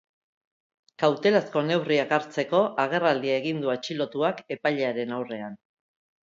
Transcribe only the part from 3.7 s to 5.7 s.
atxilotuak epailearen aurrean.